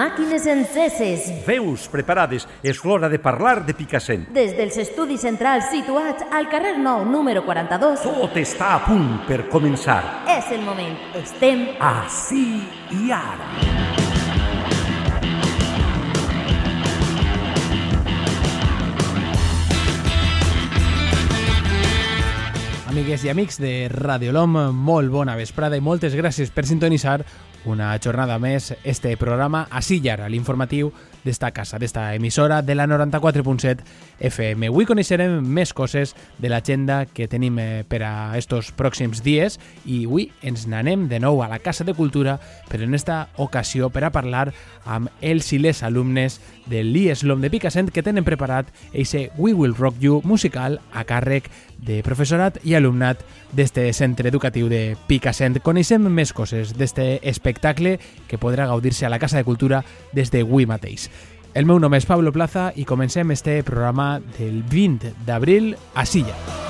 Màquines 0.00 0.46
enceses. 0.48 1.26
Veus 1.44 1.82
preparades, 1.92 2.46
és 2.64 2.78
l'hora 2.88 3.10
de 3.12 3.18
parlar 3.20 3.58
de 3.66 3.74
Picassent. 3.76 4.22
Des 4.32 4.54
dels 4.56 4.78
estudis 4.80 5.20
centrals 5.26 5.66
situats 5.68 6.24
al 6.32 6.48
carrer 6.48 6.78
Nou, 6.80 7.04
número 7.04 7.42
42, 7.44 8.06
Tot 8.06 8.38
està 8.40 8.70
a 8.78 8.80
punt 8.86 9.26
per 9.28 9.42
començar. 9.52 10.24
és 10.38 10.48
el 10.56 10.64
moment. 10.64 10.96
Estem 11.20 11.66
Així 11.78 12.64
i 12.96 13.12
ara. 13.12 13.50
Amigues 22.88 23.22
i 23.22 23.28
amics 23.28 23.60
de 23.60 23.88
Radio 23.92 24.32
LOM, 24.32 24.56
molt 24.74 25.12
bona 25.12 25.36
vesprada 25.36 25.76
i 25.76 25.80
moltes 25.84 26.16
gràcies 26.18 26.50
per 26.50 26.64
sintonitzar 26.66 27.20
una 27.64 27.92
jornada 28.02 28.38
més 28.38 28.72
este 28.84 29.16
programa 29.20 29.66
i 29.90 30.08
ara, 30.08 30.28
l'informatiu 30.28 30.92
d'esta 31.24 31.50
casa, 31.50 31.78
d'esta 31.78 32.14
emissora 32.14 32.62
de 32.62 32.74
la 32.74 32.86
94.7 32.86 33.84
FM. 34.20 34.70
Avui 34.70 34.86
coneixerem 34.88 35.40
més 35.44 35.72
coses 35.76 36.14
de 36.38 36.50
l'agenda 36.52 37.04
que 37.06 37.28
tenim 37.28 37.58
eh, 37.58 37.84
per 37.88 38.02
a 38.06 38.12
estos 38.38 38.70
pròxims 38.76 39.22
dies 39.24 39.58
i 39.84 40.04
avui 40.06 40.30
ens 40.46 40.66
n'anem 40.70 41.08
de 41.10 41.20
nou 41.20 41.42
a 41.42 41.48
la 41.50 41.60
Casa 41.60 41.84
de 41.84 41.94
Cultura, 41.94 42.38
però 42.68 42.84
en 42.84 42.94
esta 42.94 43.28
ocasió 43.36 43.90
per 43.90 44.04
a 44.04 44.12
parlar 44.14 44.50
amb 44.84 45.10
els 45.20 45.52
i 45.52 45.60
les 45.60 45.82
alumnes 45.82 46.40
de 46.70 46.84
l'IESLOM 46.84 47.40
de 47.42 47.50
Picassent 47.50 47.90
que 47.90 48.04
tenen 48.06 48.24
preparat 48.24 48.70
eixe 48.92 49.28
We 49.36 49.52
Will 49.52 49.76
Rock 49.76 50.00
You 50.00 50.20
musical 50.24 50.80
a 50.92 51.04
càrrec 51.04 51.50
de 51.80 52.00
professorat 52.04 52.58
i 52.64 52.74
alumnat 52.76 53.22
d'este 53.56 53.86
centre 53.96 54.28
educatiu 54.28 54.68
de 54.70 54.96
Picassent. 55.08 55.58
Coneixem 55.64 56.04
més 56.12 56.32
coses 56.36 56.74
d'este 56.76 57.18
espectacle 57.26 57.96
que 58.28 58.38
podrà 58.38 58.68
gaudir-se 58.70 59.06
a 59.06 59.12
la 59.12 59.18
Casa 59.18 59.40
de 59.40 59.46
Cultura 59.48 59.82
des 60.12 60.30
de 60.30 60.44
mateix. 60.44 61.09
El 61.52 61.66
meu 61.66 61.80
nom 61.82 61.94
és 61.98 62.06
Pablo 62.06 62.30
Plaza 62.30 62.68
i 62.78 62.84
comencem 62.86 63.34
este 63.34 63.56
programa 63.66 64.20
del 64.38 64.62
20 64.70 65.16
d'abril 65.26 65.72
a 65.98 66.06
Silla. 66.06 66.69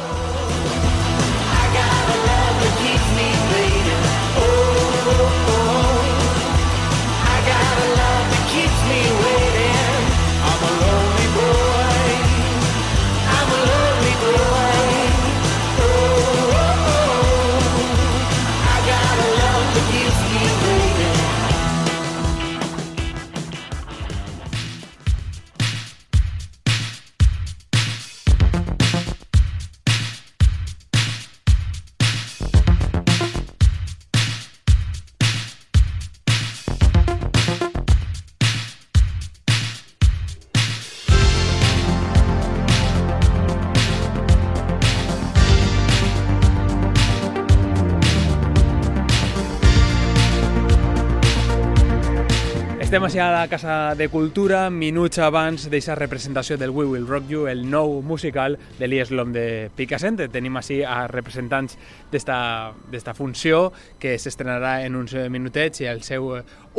Estem 52.91 53.05
així 53.07 53.21
a 53.23 53.29
la 53.31 53.45
Casa 53.47 53.75
de 53.95 54.09
Cultura, 54.11 54.65
minuts 54.75 55.21
abans 55.23 55.69
d'aquesta 55.69 55.95
representació 55.95 56.57
del 56.59 56.73
We 56.75 56.89
Will 56.91 57.05
Rock 57.07 57.29
You, 57.31 57.45
el 57.47 57.61
nou 57.71 58.01
musical 58.03 58.57
de 58.81 58.89
l'IESLOM 58.89 59.31
de 59.31 59.45
Picassent. 59.79 60.19
Tenim 60.35 60.59
així 60.59 60.81
a 60.83 61.05
representants 61.07 61.79
d'esta 62.11 63.15
funció 63.15 63.69
que 64.03 64.17
s'estrenarà 64.19 64.81
en 64.89 64.99
uns 64.99 65.15
minutets 65.31 65.85
i 65.85 65.87
el 65.87 66.03
seu, 66.03 66.33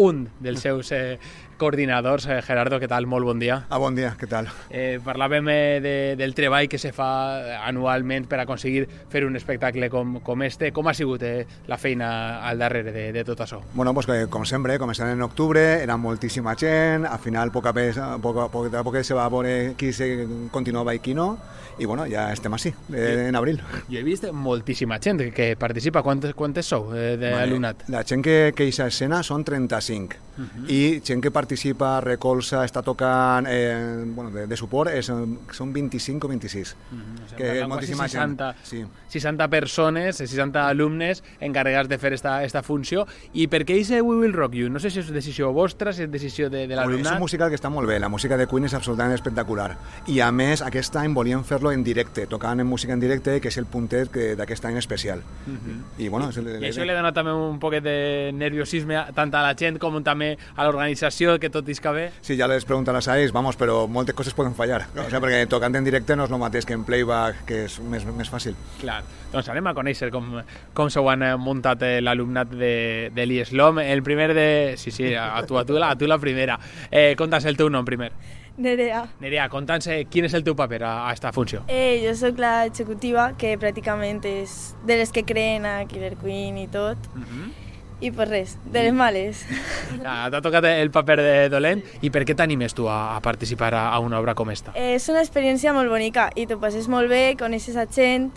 un 0.03 0.25
dels 0.43 0.67
seus 0.67 0.91
eh, 0.91 1.15
coordinadors, 1.61 2.25
eh, 2.25 2.41
Gerardo, 2.41 2.79
què 2.81 2.89
tal? 2.89 3.05
Molt 3.05 3.27
bon 3.27 3.39
dia. 3.39 3.59
Ah, 3.69 3.77
bon 3.77 3.93
dia, 3.93 4.15
què 4.17 4.25
tal? 4.29 4.49
Eh, 4.73 4.97
parlàvem 5.05 5.45
eh, 5.53 5.79
de, 5.83 5.93
del 6.17 6.33
treball 6.33 6.65
que 6.71 6.79
se 6.81 6.89
fa 6.95 7.09
anualment 7.67 8.25
per 8.31 8.39
aconseguir 8.41 8.87
fer 9.11 9.21
un 9.27 9.37
espectacle 9.37 9.91
com, 9.93 10.17
com 10.25 10.41
este. 10.47 10.71
Com 10.73 10.89
ha 10.89 10.95
sigut 10.97 11.21
eh, 11.27 11.45
la 11.69 11.77
feina 11.77 12.41
al 12.47 12.57
darrere 12.57 12.95
de, 12.95 13.05
de 13.13 13.25
tot 13.27 13.45
això? 13.45 13.61
Bueno, 13.75 13.93
pues 13.93 14.09
com 14.33 14.45
sempre, 14.49 14.79
començant 14.81 15.13
en 15.13 15.21
octubre, 15.21 15.61
era 15.83 15.99
moltíssima 16.01 16.55
gent, 16.57 17.05
al 17.05 17.21
final, 17.21 17.53
poc 17.53 17.69
a 17.69 17.75
poc, 17.77 18.01
poc, 18.25 18.41
a 18.41 18.49
poc, 18.49 18.73
a 18.73 18.85
poc 18.87 19.01
se 19.05 19.17
va 19.17 19.29
veure 19.29 19.75
qui 19.77 19.93
se 19.93 20.09
continuava 20.51 20.95
i 20.97 21.03
qui 21.03 21.13
no, 21.13 21.35
i 21.77 21.85
bueno, 21.85 22.05
ja 22.09 22.27
estem 22.33 22.53
així, 22.57 22.73
eh, 22.93 23.27
en 23.29 23.37
abril. 23.37 23.61
Jo 23.87 23.99
he 23.99 24.03
vist 24.05 24.25
moltíssima 24.33 24.99
gent 25.01 25.21
que 25.35 25.53
participa. 25.59 26.01
Quantes, 26.01 26.33
quantes 26.37 26.67
sou 26.67 26.91
eh, 26.95 27.15
d'alumnat? 27.21 27.87
La 27.93 28.03
gent 28.07 28.25
que, 28.25 28.53
que 28.55 28.67
eixa 28.69 28.89
escena 28.91 29.21
són 29.25 29.45
35, 29.47 30.30
uh 30.41 30.65
-huh. 30.65 30.69
i 30.71 31.01
gent 31.05 31.21
que 31.21 31.31
participa, 31.31 32.01
recolza, 32.01 32.63
està 32.65 32.83
tocant, 32.83 33.45
eh, 33.49 34.03
bueno, 34.05 34.31
de, 34.31 34.47
de 34.47 34.57
suport, 34.57 34.91
és, 34.91 35.05
són 35.05 35.73
25 35.73 36.27
o 36.27 36.29
26. 36.29 36.75
Uh 36.91 36.97
-huh. 36.97 37.35
que 37.35 37.67
moltíssima 37.67 38.07
60, 38.07 38.55
gent. 38.63 38.63
Sí. 38.63 38.85
60 39.19 39.47
persones, 39.49 40.15
60 40.17 40.67
alumnes 40.67 41.23
encarregats 41.39 41.89
de 41.89 41.97
fer 41.97 42.13
esta, 42.13 42.43
esta 42.43 42.63
funció. 42.63 43.07
I 43.33 43.47
per 43.47 43.65
què 43.65 43.75
dice 43.75 44.01
We 44.01 44.15
Will 44.15 44.33
Rock 44.33 44.53
You? 44.55 44.69
No 44.69 44.79
sé 44.79 44.89
si 44.89 44.99
és 44.99 45.11
decisió 45.11 45.51
vostra, 45.53 45.93
si 45.93 46.03
és 46.03 46.11
decisió 46.11 46.49
de, 46.49 46.67
de 46.67 46.75
Bueno, 46.75 46.81
és 46.81 46.87
l'alumnat. 46.87 47.13
un 47.13 47.19
musical 47.19 47.49
que 47.49 47.55
està 47.55 47.69
molt 47.69 47.87
bé, 47.87 47.99
la 47.99 48.09
música 48.09 48.37
de 48.37 48.47
Queen 48.47 48.65
és 48.65 48.73
absolutament 48.73 49.13
espectacular. 49.13 49.77
I 50.07 50.19
a 50.21 50.31
més, 50.31 50.61
aquest 50.61 50.95
any 50.95 51.13
volíem 51.13 51.43
fer-lo 51.43 51.71
en 51.71 51.83
directe, 51.83 52.27
tocant 52.27 52.59
en 52.59 52.67
música 52.67 52.93
en 52.93 52.99
directe, 52.99 53.39
que 53.41 53.47
és 53.49 53.57
el 53.57 53.65
puntet 53.65 54.09
que- 54.09 54.35
d'aquest 54.35 54.65
any 54.65 54.77
especial. 54.77 55.19
Uh 55.19 55.51
-huh. 55.53 56.03
I 56.05 56.07
bueno, 56.09 56.29
és 56.29 56.37
el, 56.37 56.47
I 56.47 56.69
això 56.69 56.85
li 56.85 56.93
dona 56.93 57.11
també 57.11 57.31
un 57.31 57.59
poquet 57.59 57.83
de 57.83 58.31
nerviosisme 58.33 58.95
tant 59.13 59.33
a 59.35 59.41
la 59.41 59.55
gent 59.55 59.77
com 59.77 60.01
també 60.03 60.30
a 60.55 60.65
l'organització, 60.67 61.37
que 61.41 61.49
tot 61.53 61.67
isca 61.69 61.93
bé. 61.95 62.09
Sí, 62.21 62.37
ja 62.39 62.49
les 62.51 62.65
preguntaràs 62.67 63.07
a 63.11 63.17
ells, 63.21 63.33
vamos, 63.35 63.57
però 63.59 63.85
moltes 63.87 64.17
coses 64.17 64.35
poden 64.37 64.55
fallar. 64.57 64.83
O 64.95 65.07
sea, 65.09 65.21
perquè 65.23 65.45
tocant 65.51 65.75
en 65.77 65.87
directe 65.87 66.15
no 66.15 66.27
és 66.27 66.33
el 66.33 66.41
mateix 66.41 66.67
que 66.67 66.77
en 66.77 66.85
playback, 66.87 67.45
que 67.49 67.63
és 67.67 67.79
més, 67.81 68.05
més 68.17 68.31
fàcil. 68.31 68.57
Clar, 68.81 69.01
doncs 69.31 69.49
anem 69.53 69.71
a 69.71 69.75
conèixer 69.77 70.11
com, 70.13 70.41
com 70.77 70.91
s'ho 70.91 71.05
han 71.11 71.25
muntat 71.41 71.85
eh, 71.87 71.95
l'alumnat 72.03 72.51
de, 72.51 72.75
de 73.15 73.25
l'IESLOM. 73.25 73.81
El 73.83 74.03
primer 74.03 74.33
de... 74.35 74.49
Sí, 74.77 74.91
sí, 74.91 75.13
a 75.15 75.41
tu, 75.47 75.57
a 75.57 75.65
tu, 75.65 75.79
la, 75.79 75.93
a 75.93 75.97
tu 75.97 76.09
la 76.09 76.19
primera. 76.21 76.59
Eh, 76.89 77.13
conta'ns 77.19 77.47
el 77.49 77.59
teu 77.59 77.71
nom 77.71 77.87
primer. 77.87 78.11
Nerea. 78.61 79.05
Nerea, 79.23 79.47
conta'ns 79.49 79.87
eh, 79.87 80.01
quin 80.11 80.27
és 80.27 80.35
el 80.37 80.43
teu 80.45 80.55
paper 80.59 80.81
a, 80.83 80.91
a 81.07 81.13
esta 81.15 81.31
funció. 81.33 81.63
Eh, 81.71 82.01
jo 82.03 82.13
sóc 82.19 82.39
l'executiva, 82.41 83.31
que 83.39 83.55
pràcticament 83.61 84.21
és 84.27 84.75
de 84.85 84.99
les 84.99 85.13
que 85.15 85.23
creen 85.27 85.65
a 85.65 85.79
Killer 85.89 86.17
Queen 86.19 86.59
i 86.61 86.67
tot. 86.71 87.11
I 88.01 88.09
pues 88.11 88.29
res, 88.29 88.57
de 88.65 88.81
les 88.87 88.93
males. 88.93 89.43
Ah, 90.03 90.27
T'ha 90.33 90.41
tocat 90.41 90.65
el 90.65 90.89
paper 90.89 91.19
de 91.21 91.33
dolent 91.53 91.83
i 92.01 92.09
per 92.09 92.23
què 92.25 92.33
t'animes 92.37 92.73
tu 92.73 92.87
a, 92.89 93.15
a 93.15 93.19
participar 93.21 93.73
a, 93.77 93.83
a 93.93 93.99
una 94.01 94.17
obra 94.19 94.33
com 94.33 94.49
esta? 94.49 94.73
Eh, 94.73 94.95
és 94.95 95.05
una 95.13 95.21
experiència 95.21 95.73
molt 95.77 95.91
bonica 95.91 96.31
i 96.35 96.47
t'ho 96.49 96.57
passes 96.61 96.89
molt 96.89 97.11
bé, 97.11 97.35
coneixes 97.37 97.77
a 97.77 97.85
gent 97.85 98.31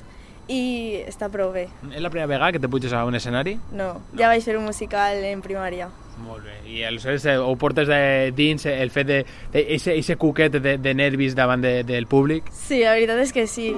i 0.52 1.00
està 1.08 1.31
prou 1.32 1.55
bé. 1.55 1.70
És 1.88 2.02
la 2.05 2.11
primera 2.12 2.28
vegada 2.28 2.52
que 2.52 2.61
te 2.61 2.69
puges 2.69 2.93
a 2.93 3.06
un 3.08 3.16
escenari? 3.16 3.56
No, 3.72 3.94
ja 4.19 4.28
vaig 4.28 4.44
fer 4.44 4.58
un 4.61 4.69
musical 4.69 5.25
en 5.25 5.40
primària. 5.40 5.88
Molt 6.20 6.44
bé. 6.44 6.60
I 6.69 6.84
aleshores 6.84 7.25
eh, 7.26 7.38
ho 7.40 7.56
portes 7.56 7.88
de 7.88 8.32
dins 8.37 8.69
eh, 8.69 8.76
el 8.84 8.93
fet 8.93 9.08
de, 9.08 9.25
de 9.56 9.67
ese, 9.75 9.96
ese 9.96 10.17
cuquet 10.20 10.60
de, 10.60 10.76
de 10.78 10.94
nervis 10.94 11.34
davant 11.34 11.64
de, 11.64 11.78
del 11.88 12.06
públic? 12.06 12.52
Sí, 12.52 12.84
la 12.84 12.93
veritat 12.99 13.25
és 13.25 13.32
que 13.32 13.49
sí. 13.49 13.72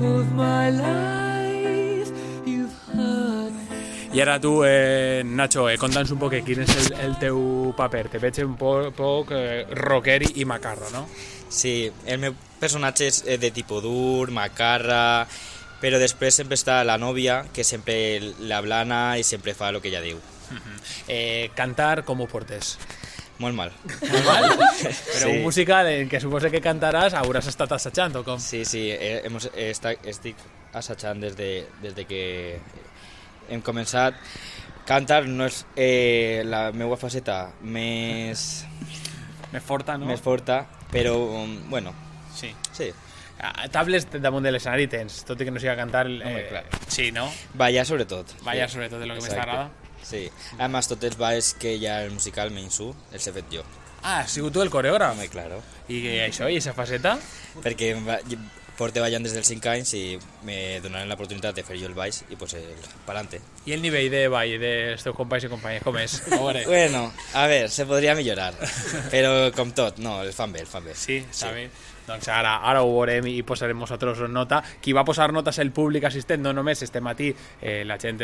lost 0.00 0.30
my 0.32 0.70
life 0.70 2.10
you've 2.44 2.72
I 4.12 4.20
ara 4.20 4.38
tu, 4.40 4.64
eh, 4.64 5.22
Nacho, 5.24 5.68
eh, 5.68 5.76
conta'ns 5.76 6.10
un 6.14 6.18
poc 6.18 6.32
eh, 6.38 6.42
quin 6.44 6.62
és 6.64 6.70
el, 6.72 6.86
el 7.04 7.16
teu 7.20 7.40
paper. 7.76 8.06
Te 8.08 8.20
veig 8.22 8.38
un 8.46 8.54
poc, 8.56 8.94
poc 8.96 9.32
eh, 9.36 9.66
rocker 9.76 10.22
i 10.40 10.46
macarra, 10.48 10.88
no? 10.94 11.02
Sí, 11.52 11.90
el 12.08 12.22
meu 12.22 12.36
personatge 12.60 13.10
és 13.10 13.18
eh, 13.26 13.36
de 13.36 13.50
tipus 13.52 13.84
dur, 13.84 14.32
macarra, 14.32 15.26
però 15.82 16.00
després 16.00 16.40
sempre 16.40 16.56
està 16.56 16.78
la 16.88 16.96
nòvia, 16.96 17.42
que 17.52 17.64
sempre 17.64 18.32
la 18.48 18.62
blana 18.64 19.18
i 19.20 19.26
sempre 19.26 19.52
fa 19.52 19.68
el 19.68 19.82
que 19.82 19.92
ella 19.92 20.00
diu. 20.00 20.16
Uh 20.16 20.56
-huh. 20.56 20.80
eh, 21.08 21.50
cantar, 21.54 22.04
com 22.04 22.20
ho 22.20 22.26
portes? 22.26 22.78
Molt 23.38 23.54
mal. 23.54 23.72
Molt 24.00 24.24
mal? 24.24 24.46
Però 24.80 25.26
Sí. 25.26 25.30
un 25.36 25.42
musical 25.44 25.88
en 25.90 26.08
què 26.08 26.20
suposa 26.22 26.48
que 26.52 26.62
cantaràs 26.64 27.12
hauràs 27.18 27.48
estat 27.50 27.72
assajant 27.76 28.16
o 28.16 28.24
com? 28.24 28.38
Sí, 28.40 28.64
sí, 28.64 28.86
eh, 28.90 29.22
hemos, 29.28 29.50
eh, 29.54 29.70
està, 29.74 29.92
estic 30.08 30.36
assajant 30.76 31.20
des 31.20 31.36
de, 31.36 31.50
des 31.82 31.94
de 31.96 32.04
que 32.08 32.22
hem 33.50 33.60
començat. 33.62 34.16
Cantar 34.86 35.24
no 35.26 35.46
és 35.50 35.64
eh, 35.76 36.42
la 36.46 36.70
meva 36.72 36.96
faceta 36.96 37.50
més, 37.62 38.64
Més 39.52 39.62
forta, 39.62 39.96
no? 39.98 40.06
més 40.06 40.20
forta, 40.22 40.60
però, 40.92 41.16
um, 41.42 41.56
bueno, 41.70 41.92
Sí. 42.36 42.50
sí. 42.72 42.90
Ah, 43.40 43.66
Tables 43.68 44.06
damunt 44.22 44.44
de 44.44 44.50
l'escenari 44.52 44.86
tens, 44.88 45.18
tot 45.28 45.40
i 45.40 45.44
que 45.44 45.50
no 45.52 45.60
siga 45.60 45.74
cantar... 45.76 46.06
Eh, 46.08 46.22
Home, 46.24 46.44
clar. 46.48 46.64
Sí, 46.88 47.10
no? 47.12 47.26
Ballar 47.54 47.84
sobretot. 47.84 48.32
Ballar 48.46 48.68
sobretot 48.72 49.00
de 49.00 49.06
lo 49.10 49.14
que 49.18 49.20
més 49.26 49.34
t'agrada. 49.34 49.68
Sí. 50.06 50.28
Además, 50.58 50.86
tots 50.88 51.04
els 51.08 51.16
balls 51.18 51.54
que 51.58 51.74
hi 51.74 51.86
ha 51.90 51.98
al 52.04 52.12
musical 52.14 52.50
Mensu 52.54 52.92
els 53.12 53.26
he 53.26 53.32
fet 53.34 53.50
jo. 53.52 53.64
Ah, 54.02 54.20
has 54.20 54.30
sigut 54.36 54.52
tu 54.54 54.62
el 54.62 54.70
coreògraf. 54.70 55.16
Home, 55.16 55.26
claro. 55.32 55.62
I 55.88 56.02
això, 56.28 56.46
i 56.46 56.60
aquesta 56.60 56.74
faceta? 56.76 57.16
Perquè 57.64 57.90
em 57.96 58.06
va- 58.06 58.20
porto 58.76 59.00
ballant 59.00 59.24
des 59.24 59.32
dels 59.32 59.48
5 59.48 59.70
anys 59.72 59.94
i 59.96 60.18
me 60.44 60.56
donaren 60.84 61.08
l'oportunitat 61.08 61.54
de 61.56 61.62
fer 61.64 61.78
jo 61.80 61.86
el 61.88 61.94
ball 61.96 62.12
i 62.28 62.36
pues 62.36 62.52
el 62.58 62.66
pa'lante. 63.06 63.40
I 63.64 63.72
el 63.72 63.80
nivell 63.80 64.10
de 64.12 64.26
ball 64.28 64.52
dels 64.60 65.02
teus 65.02 65.16
companys 65.16 65.46
i 65.48 65.48
companyes, 65.48 65.82
com 65.82 65.96
és? 65.96 66.18
A 66.28 66.36
veure. 66.36 66.66
Bueno, 66.68 67.06
a 67.32 67.46
ver, 67.48 67.70
se 67.72 67.86
podria 67.88 68.14
millorar, 68.14 68.52
però 69.10 69.50
com 69.56 69.72
tot, 69.72 69.96
no, 70.04 70.18
el 70.22 70.34
fan 70.36 70.52
bé, 70.52 70.60
el 70.60 70.68
fan 70.68 70.84
bé. 70.84 70.94
Sí, 70.94 71.22
està 71.24 71.54
bé. 71.56 71.70
Doncs 72.06 72.28
ara, 72.30 72.56
ara 72.62 72.82
ho 72.86 72.90
veurem 72.92 73.26
i 73.30 73.40
posarem 73.46 73.78
nosaltres 73.82 74.22
nota. 74.30 74.62
Qui 74.82 74.94
va 74.96 75.04
posar 75.04 75.32
notes 75.34 75.58
el 75.62 75.72
públic 75.74 76.06
assistent, 76.06 76.42
no 76.42 76.52
només 76.54 76.82
este 76.86 77.02
matí 77.02 77.32
eh, 77.60 77.82
la 77.86 77.98
gent, 77.98 78.22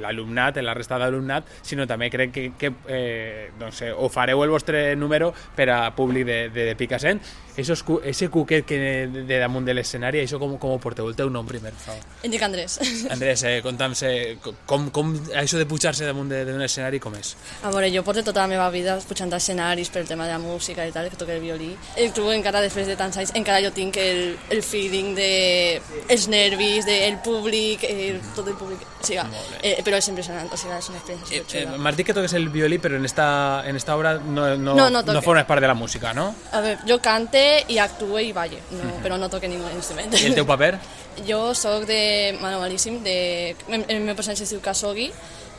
l'alumnat, 0.00 0.62
la 0.64 0.74
resta 0.76 0.98
d'alumnat, 1.00 1.50
sinó 1.62 1.86
també 1.86 2.08
crec 2.10 2.32
que, 2.32 2.46
que 2.58 2.72
eh, 2.88 3.50
doncs, 3.58 3.82
eh, 3.84 3.92
ho 3.92 4.08
fareu 4.12 4.44
el 4.44 4.54
vostre 4.54 4.94
número 4.96 5.32
per 5.56 5.68
a 5.74 5.82
públic 5.96 6.26
de, 6.26 6.40
de, 6.48 6.70
de 6.72 6.78
Picassent. 6.78 7.20
Esos, 7.58 7.82
ese 8.04 8.28
cuquet 8.30 8.64
que 8.64 8.76
de, 8.78 9.22
de 9.26 9.38
damunt 9.42 9.66
de 9.66 9.74
l'escenari, 9.74 10.20
això 10.22 10.38
com, 10.38 10.52
com 10.62 10.76
ho 10.76 10.78
porteu? 10.78 11.08
El 11.10 11.16
teu 11.18 11.26
nom 11.34 11.46
primer, 11.46 11.72
per 11.74 11.82
favor. 11.88 12.04
Em 12.22 12.30
dic 12.30 12.42
Andrés. 12.46 12.76
Andrés, 13.14 13.42
eh, 13.48 13.56
conta'm 13.64 13.96
eh, 14.06 14.36
com, 14.64 14.88
com 14.94 15.10
això 15.34 15.58
de 15.58 15.66
pujar-se 15.66 16.06
damunt 16.06 16.30
de- 16.30 16.44
d'un 16.46 16.62
escenari 16.62 17.00
com 17.02 17.16
és? 17.18 17.32
A 17.66 17.72
veure, 17.74 17.90
jo 17.90 18.04
porto 18.06 18.22
tota 18.22 18.44
la 18.44 18.50
meva 18.52 18.68
vida 18.70 18.94
pujant 19.08 19.32
a 19.34 19.40
escenaris 19.42 19.90
per 19.90 20.04
el 20.04 20.08
tema 20.08 20.28
de 20.28 20.36
la 20.36 20.38
música 20.38 20.86
i 20.86 20.92
tal, 20.94 21.10
que 21.10 21.18
toque 21.18 21.34
el 21.34 21.42
violí. 21.42 21.72
Inclús 21.98 22.32
encara 22.36 22.62
després 22.62 22.86
de 22.86 22.94
tants 23.00 23.18
anys, 23.18 23.34
encara 23.34 23.58
jo 23.66 23.72
tinc 23.74 23.98
el, 23.98 24.36
el 24.54 24.62
feeling 24.62 25.16
de 25.18 25.82
els 26.08 26.28
nervis, 26.30 26.86
del 26.86 27.18
públic, 27.26 27.82
el, 27.90 28.20
tot 28.36 28.46
el 28.46 28.54
públic. 28.54 28.86
O 28.98 29.06
sigui, 29.06 29.18
eh, 29.62 29.76
però 29.86 29.98
és 29.98 30.08
impressionant, 30.10 30.46
o 30.52 30.56
sigui, 30.58 30.78
és 30.78 30.92
una 30.94 31.02
experiència 31.02 31.38
Eh, 31.38 31.62
eh. 31.64 31.78
M'has 31.78 31.96
dit 31.96 32.06
que 32.06 32.14
toques 32.14 32.32
el 32.38 32.48
violí, 32.54 32.78
però 32.78 32.96
en 32.96 33.04
esta, 33.06 33.62
en 33.66 33.76
esta 33.76 33.96
obra 33.96 34.14
no, 34.18 34.56
no, 34.56 34.74
No, 34.78 34.88
no 34.90 35.02
no 35.02 35.22
formes 35.22 35.44
part 35.46 35.60
de 35.62 35.68
la 35.70 35.74
música, 35.74 36.12
no? 36.14 36.34
A 36.52 36.60
veure, 36.60 36.78
jo 36.88 36.98
cante 37.02 37.47
i 37.68 37.78
actue 37.82 38.24
i 38.28 38.32
balle, 38.36 38.60
no, 38.76 38.94
però 39.02 39.18
no 39.20 39.28
toque 39.32 39.50
ningú 39.50 39.68
instrument. 39.74 40.14
I 40.14 40.30
el 40.30 40.38
teu 40.38 40.48
paper? 40.48 40.76
Jo 41.26 41.50
sóc 41.58 41.82
de 41.88 42.36
manualíssim, 42.38 43.00
de, 43.02 43.56
el 43.66 43.84
el 43.90 44.04
meu 44.04 44.14
personatge 44.14 44.44
es 44.44 44.52
diu 44.54 44.60
Kasogi, 44.62 45.08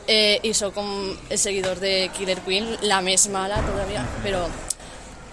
eh, 0.08 0.40
i 0.48 0.54
sóc 0.56 0.74
com 0.74 0.88
el 1.30 1.38
seguidor 1.38 1.82
de 1.84 2.10
Killer 2.16 2.40
Queen, 2.46 2.78
la 2.88 3.02
més 3.04 3.28
mala 3.30 3.60
todavía, 3.68 4.06
però 4.24 4.46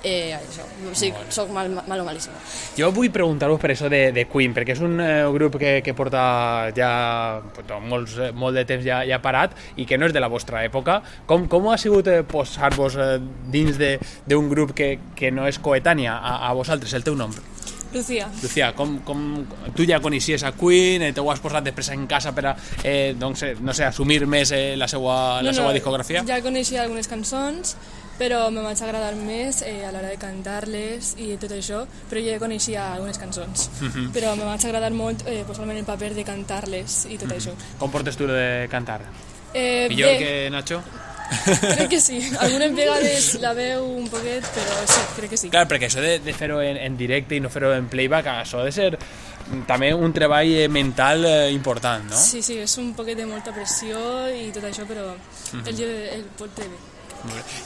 eh, 0.06 0.36
això, 0.38 0.62
sí, 0.94 1.10
sóc 1.34 1.50
mal, 1.50 1.68
malo 1.88 2.04
malíssim. 2.06 2.32
Jo 2.78 2.92
vull 2.94 3.10
preguntar-vos 3.10 3.58
per 3.60 3.72
això 3.74 3.90
de, 3.90 4.12
de 4.14 4.24
Queen, 4.30 4.54
perquè 4.54 4.76
és 4.76 4.82
un 4.86 5.00
eh, 5.02 5.24
grup 5.34 5.58
que, 5.58 5.80
que 5.82 5.94
porta 5.98 6.22
ja 6.76 6.90
pues, 7.54 7.66
doncs, 7.66 7.88
molts, 7.90 8.14
eh, 8.22 8.30
molt 8.32 8.54
de 8.56 8.64
temps 8.68 8.86
ja, 8.86 9.00
ja 9.08 9.18
parat 9.24 9.56
i 9.76 9.84
que 9.88 9.98
no 9.98 10.06
és 10.06 10.14
de 10.14 10.22
la 10.22 10.30
vostra 10.30 10.62
època. 10.66 11.00
Com, 11.26 11.48
com 11.50 11.66
ha 11.72 11.76
sigut 11.82 12.06
eh, 12.12 12.22
posar-vos 12.22 12.94
eh, 13.02 13.18
dins 13.50 13.76
de- 13.82 13.96
d'un 14.26 14.48
grup 14.52 14.72
que, 14.78 14.94
que 15.18 15.32
no 15.34 15.48
és 15.50 15.58
coetània 15.58 16.14
a, 16.20 16.38
a 16.48 16.54
vosaltres, 16.54 16.94
el 16.94 17.04
teu 17.04 17.18
nom? 17.18 17.34
Lucía. 17.94 18.26
Lucía, 18.42 18.72
com, 18.76 18.98
com, 19.06 19.20
tu 19.74 19.86
ja 19.88 20.00
coneixies 20.04 20.42
a 20.44 20.50
Queen, 20.52 21.00
eh, 21.06 21.12
te 21.16 21.22
ho 21.22 21.30
has 21.32 21.40
posat 21.40 21.64
després 21.64 21.88
en 21.94 22.06
casa 22.10 22.32
per 22.36 22.44
a, 22.50 22.56
eh, 22.82 23.14
doncs, 23.16 23.42
eh, 23.46 23.54
no 23.62 23.72
sé, 23.72 23.86
assumir 23.86 24.26
més 24.28 24.50
eh, 24.52 24.74
la 24.76 24.88
seva, 24.90 25.40
la 25.42 25.54
seva 25.56 25.72
discografia? 25.72 26.24
Ja 26.28 26.40
coneixia 26.44 26.82
algunes 26.82 27.08
cançons, 27.08 27.76
però 28.18 28.50
me 28.50 28.62
vaig 28.64 28.80
agradar 28.82 29.14
més 29.16 29.62
eh, 29.62 29.84
a 29.86 29.92
l'hora 29.92 30.08
de 30.08 30.16
cantar-les 30.16 31.14
i 31.18 31.36
tot 31.40 31.52
això, 31.52 31.84
però 32.10 32.20
ja 32.24 32.38
coneixia 32.38 32.92
algunes 32.94 33.18
cançons. 33.18 33.68
Mhm. 33.80 34.10
Però 34.12 34.34
me 34.36 34.44
vaig 34.44 34.64
agradar 34.64 34.92
molt 34.92 35.26
eh, 35.26 35.42
posar-me 35.46 35.72
en 35.72 35.78
el 35.80 35.84
paper 35.84 36.14
de 36.14 36.24
cantar-les 36.24 37.06
i 37.10 37.18
tot 37.18 37.28
Mhm. 37.28 37.36
això. 37.36 37.52
Com 37.78 37.90
portes 37.90 38.16
tu 38.16 38.26
de 38.26 38.66
cantar? 38.70 39.00
Eh, 39.54 39.86
Millor 39.88 40.10
bé, 40.10 40.18
que 40.18 40.50
Nacho? 40.50 40.82
crec 41.76 41.88
que 41.90 42.00
sí. 42.00 42.20
Algunes 42.38 42.72
vegades 42.74 43.34
la 43.42 43.52
veu 43.52 43.82
un 43.84 44.06
poquet, 44.08 44.44
però 44.54 44.74
sí, 44.86 45.00
crec 45.16 45.30
que 45.30 45.36
sí. 45.36 45.48
Clar, 45.50 45.66
perquè 45.66 45.88
això 45.88 46.00
de, 46.00 46.18
de 46.20 46.32
fer-ho 46.32 46.60
en, 46.62 46.76
en 46.76 46.96
directe 46.96 47.34
i 47.34 47.40
no 47.40 47.50
fer-ho 47.50 47.72
en 47.74 47.88
playback, 47.88 48.26
això 48.44 48.60
ha 48.60 48.64
de 48.64 48.70
ser 48.72 48.92
mm, 48.96 49.64
també 49.66 49.92
un 49.94 50.12
treball 50.14 50.46
eh, 50.54 50.68
mental 50.68 51.24
eh, 51.26 51.50
important, 51.50 52.04
no? 52.10 52.16
Sí, 52.16 52.42
sí, 52.42 52.58
és 52.62 52.78
un 52.78 52.92
poquet 52.94 53.16
de 53.18 53.26
molta 53.26 53.50
pressió 53.52 54.28
i 54.30 54.52
tot 54.54 54.64
això, 54.70 54.86
però 54.86 55.08
Mhm. 55.52 55.66
ell, 55.66 55.82
ell 56.14 56.24
pot 56.38 56.50
fer 56.54 56.68
bé. 56.68 56.76
Molt 56.76 56.92
bé. 56.92 56.95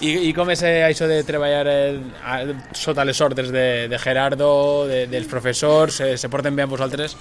I, 0.00 0.12
I 0.28 0.32
com 0.36 0.50
és 0.52 0.62
eh, 0.66 0.80
això 0.86 1.08
de 1.10 1.20
treballar 1.26 1.64
eh, 1.70 2.00
a, 2.24 2.40
sota 2.76 3.04
les 3.04 3.20
ordres 3.20 3.52
de, 3.54 3.86
de 3.90 3.98
Gerardo, 4.02 4.50
de, 4.90 5.04
dels 5.10 5.28
professors, 5.30 6.00
eh, 6.04 6.16
se 6.18 6.30
porten 6.32 6.56
bé 6.56 6.66
amb 6.66 6.76
vosaltres? 6.76 7.16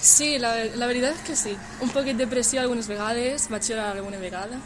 Sí, 0.00 0.38
la, 0.40 0.54
la 0.80 0.88
veritat 0.88 1.18
és 1.18 1.26
que 1.26 1.36
sí. 1.36 1.52
Un 1.84 1.92
poquet 1.92 2.16
de 2.16 2.26
pressió 2.30 2.62
algunes 2.62 2.88
vegades, 2.88 3.50
vaig 3.52 3.68
llorar 3.68 3.90
alguna 3.92 4.20
vegada, 4.22 4.56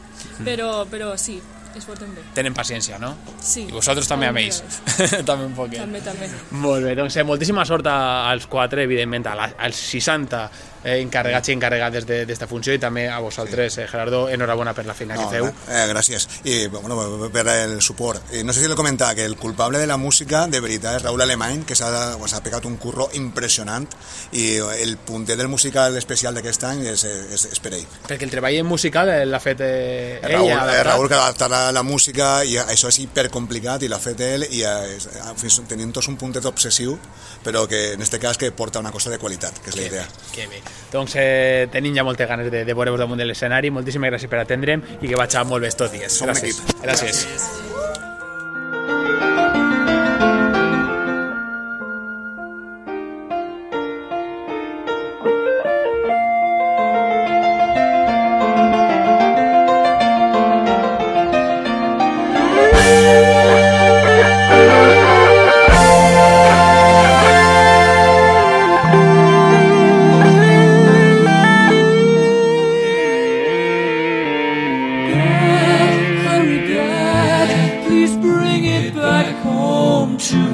però, 0.47 0.85
però 0.91 1.17
sí, 1.19 1.41
es 1.79 1.89
porten 1.89 2.15
bé. 2.15 2.23
Tenen 2.35 2.55
paciència, 2.55 2.99
no? 2.99 3.15
Sí. 3.41 3.67
I 3.69 3.73
vosaltres 3.73 4.09
també 4.09 4.29
ells. 4.29 4.63
també 5.29 5.47
un 5.47 5.55
poquet. 5.57 5.81
També, 5.81 6.01
també. 6.05 6.29
Molt 6.51 6.85
bé, 6.85 6.95
doncs 6.99 7.17
eh, 7.17 7.25
moltíssima 7.25 7.65
sort 7.69 7.87
als 7.91 8.47
quatre, 8.51 8.85
evidentment, 8.85 9.27
a 9.27 9.35
la, 9.39 9.51
als 9.67 9.81
60 9.91 10.43
eh, 10.85 10.99
encarregats 11.01 11.49
i 11.49 11.57
encarregades 11.57 12.07
de- 12.07 12.25
d'esta 12.27 12.47
funció 12.47 12.75
i 12.75 12.79
també 12.79 13.09
a 13.09 13.19
vosaltres, 13.25 13.79
eh, 13.79 13.87
Gerardo, 13.89 14.29
enhorabona 14.29 14.75
per 14.75 14.87
la 14.87 14.95
feina 14.95 15.17
que 15.17 15.27
feu. 15.31 15.47
Eh, 15.69 15.87
gràcies. 15.91 16.29
I 16.45 16.67
bueno, 16.69 17.29
per 17.33 17.47
el 17.49 17.81
suport. 17.83 18.33
I 18.35 18.45
no 18.45 18.53
sé 18.53 18.61
si 18.61 18.69
le 18.69 18.75
comentaba 18.77 19.15
que 19.15 19.25
el 19.25 19.37
culpable 19.37 19.79
de 19.79 19.87
la 19.87 19.97
música 19.97 20.47
de 20.47 20.61
veritat 20.61 20.97
és 21.01 21.03
Raúl 21.03 21.23
Alemany, 21.23 21.65
que 21.65 21.75
s'ha 21.75 22.17
pues, 22.19 22.35
ha 22.35 22.43
pegat 22.43 22.65
un 22.69 22.77
curro 22.77 23.09
impressionant 23.15 23.89
i 24.33 24.57
el 24.59 24.97
punter 24.99 25.37
del 25.37 25.49
musical 25.49 25.97
especial 25.97 26.35
d'aquest 26.35 26.65
any 26.69 26.85
és, 26.87 27.05
és, 27.05 27.47
és 27.53 27.61
per 27.61 27.75
ell. 27.75 27.87
Perquè 28.09 28.29
el 28.29 28.31
treball 28.33 28.61
musical 28.69 29.09
eh, 29.09 29.25
l'ha 29.27 29.41
fet 29.41 29.61
eh, 29.65 30.21
ell, 30.23 30.33
Raúl, 30.37 30.53
ha 30.53 30.79
eh. 30.79 30.83
Raúl 30.85 31.09
que 31.09 31.15
ha 31.17 31.25
adaptat 31.27 31.51
la, 31.51 31.64
la 31.73 31.83
música 31.83 32.45
i 32.45 32.57
això 32.59 32.89
és 32.89 32.99
hipercomplicat 32.99 33.83
i 33.83 33.89
l'ha 33.89 33.99
fet 33.99 34.21
ell 34.21 34.45
i 34.51 34.63
eh, 34.63 34.97
és- 34.97 35.07
eh, 35.07 35.33
fins 35.37 35.61
tenint 35.69 35.93
tots 35.93 36.09
un 36.09 36.17
puntet 36.17 36.45
obsessiu 36.45 36.99
però 37.45 37.67
que 37.69 37.93
en 37.93 38.03
este 38.03 38.19
cas 38.19 38.39
que 38.39 38.51
porta 38.53 38.79
una 38.81 38.91
cosa 38.91 39.11
de 39.11 39.19
qualitat, 39.19 39.59
que 39.61 39.71
és 39.71 39.77
la 39.77 39.83
idea. 39.83 40.09
Que 40.33 40.47
bé. 40.49 40.63
Doncs 40.93 41.13
eh, 41.17 41.69
tenim 41.71 41.95
ja 41.95 42.03
moltes 42.05 42.27
ganes 42.29 42.51
de, 42.51 42.65
de 42.65 42.73
veure-vos 42.75 42.99
damunt 42.99 43.21
de 43.21 43.27
l'escenari. 43.29 43.71
Moltíssimes 43.71 44.11
gràcies 44.11 44.31
per 44.33 44.41
atendre'm 44.41 44.83
i 45.03 45.09
que 45.09 45.17
vaig 45.17 45.37
molt 45.45 45.61
bé 45.63 45.69
estos 45.69 45.93
dies. 45.93 46.13
Som 46.13 46.29
gràcies. 46.33 46.61
equip. 46.65 46.83
Gràcies. 46.83 48.14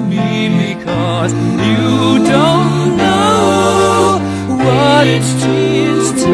Me 0.08 0.48
because 0.66 1.32
you 1.32 2.18
don't 2.24 2.96
know 2.96 4.18
what 4.62 5.06
it's 5.06 5.32
TNT. 5.42 6.24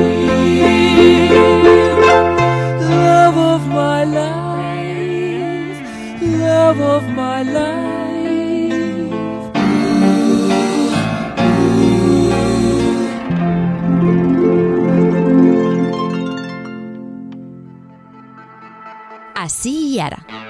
Love 2.91 3.37
of 3.37 3.63
my 3.69 4.05
life, 4.05 5.79
love 6.23 6.81
of 6.81 7.03
my 7.15 7.43
life. 7.43 7.77
Així 19.37 19.73
i 19.95 20.01
ara. 20.01 20.46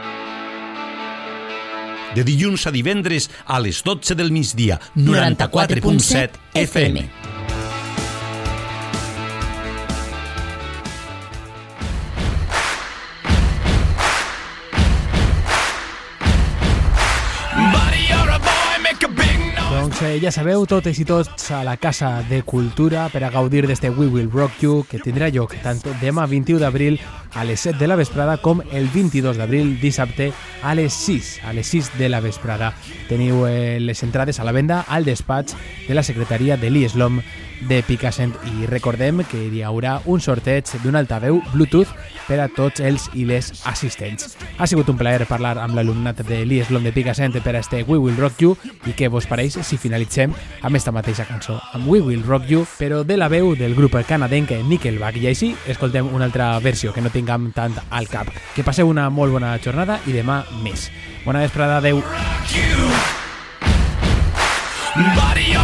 De 2.16 2.25
dilluns 2.25 2.62
a 2.64 2.70
divendres 2.73 3.28
a 3.44 3.58
les 3.61 3.82
12 3.85 4.14
del 4.16 4.30
migdia, 4.32 4.80
94.7 4.96 6.30
FM. 6.56 7.04
Doncs 19.96 20.00
eh, 20.02 20.16
ja 20.20 20.32
sabeu, 20.32 20.64
totes 20.64 20.96
i 20.96 21.04
tots 21.04 21.50
a 21.52 21.61
la 21.68 21.76
Casa 21.76 22.23
de 22.30 22.40
Cultura 22.49 23.11
per 23.12 23.23
a 23.25 23.30
gaudir 23.30 23.66
d'este 23.68 23.92
We 23.92 24.08
Will 24.08 24.32
Rock 24.32 24.64
You 24.64 24.87
que 24.88 24.99
tindrà 25.04 25.28
lloc 25.28 25.52
tant 25.61 25.85
demà 26.00 26.25
21 26.25 26.64
d'abril 26.64 26.96
a 27.36 27.44
les 27.44 27.60
7 27.60 27.78
de 27.78 27.86
la 27.86 27.96
vesprada 27.96 28.38
com 28.38 28.62
el 28.72 28.88
22 28.88 29.36
d'abril 29.36 29.76
dissabte 29.80 30.32
a 30.62 30.74
les 30.74 30.92
6, 30.92 31.42
a 31.44 31.52
les 31.52 31.66
6 31.68 31.92
de 31.98 32.08
la 32.08 32.20
vesprada. 32.24 32.72
Teniu 33.10 33.44
eh, 33.46 33.78
les 33.78 34.02
entrades 34.02 34.40
a 34.40 34.44
la 34.44 34.56
venda 34.56 34.80
al 34.88 35.04
despatx 35.04 35.54
de 35.86 35.94
la 35.94 36.02
secretaria 36.02 36.56
de 36.56 36.70
l'IESLOM 36.70 37.20
de 37.68 37.82
Picassent 37.82 38.34
i 38.56 38.66
recordem 38.68 39.22
que 39.28 39.38
hi 39.48 39.62
haurà 39.64 40.00
un 40.04 40.20
sorteig 40.20 40.68
d'un 40.82 40.96
altaveu 40.96 41.40
Bluetooth 41.52 41.92
per 42.26 42.40
a 42.42 42.48
tots 42.52 42.82
els 42.84 43.06
i 43.14 43.24
les 43.28 43.48
assistents. 43.68 44.34
Ha 44.58 44.66
sigut 44.66 44.88
un 44.90 44.98
plaer 44.98 45.26
parlar 45.28 45.56
amb 45.62 45.76
l'alumnat 45.78 46.20
de 46.26 46.42
l'IESLOM 46.44 46.84
de 46.84 46.92
Picassent 46.92 47.38
per 47.42 47.54
a 47.54 47.60
este 47.60 47.82
We 47.86 47.98
Will 47.98 48.18
Rock 48.20 48.42
You 48.42 48.56
i 48.86 48.96
què 48.96 49.08
vos 49.12 49.28
pareix 49.28 49.58
si 49.62 49.78
finalitzem 49.80 50.34
amb 50.62 50.76
esta 50.76 50.92
mateixa 50.92 51.26
cançó, 51.28 51.58
amb 51.72 51.88
We 51.88 52.00
Will 52.00 52.24
Rock 52.26 52.50
You, 52.50 52.66
però 52.78 53.02
de 53.04 53.16
la 53.16 53.28
veu 53.32 53.54
del 53.56 53.74
grup 53.74 53.96
canadenc 54.06 54.52
Nickelback. 54.66 55.20
I 55.22 55.30
així 55.30 55.54
escoltem 55.66 56.12
una 56.12 56.26
altra 56.26 56.58
versió 56.60 56.92
que 56.92 57.00
no 57.00 57.10
tinguem 57.26 57.50
tant 57.52 57.75
al 57.90 58.06
cap. 58.09 58.30
Que 58.54 58.62
passeu 58.62 58.88
una 58.88 59.09
molt 59.11 59.35
bona 59.35 59.56
jornada 59.59 59.99
i 60.06 60.14
demà 60.14 60.45
més. 60.62 60.90
Bona 61.25 61.42
vesprada, 61.42 61.78
adeu. 61.83 62.02
Buddy, 64.97 65.56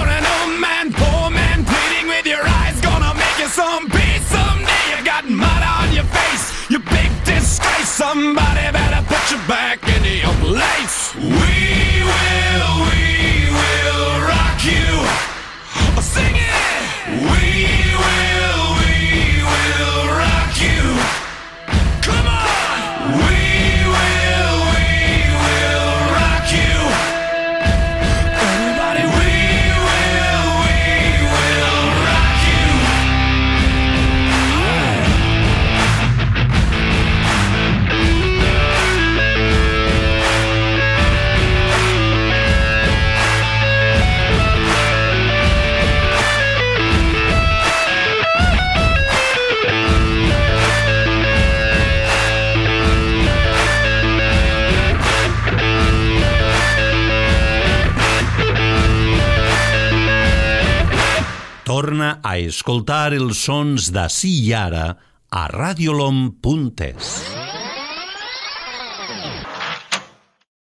A 62.21 62.37
escoltar 62.43 63.13
els 63.17 63.41
sons 63.47 63.93
d'ací 63.95 64.35
i 64.49 64.53
ara 64.57 64.91
a 65.33 65.47
radiolom.es. 65.53 67.52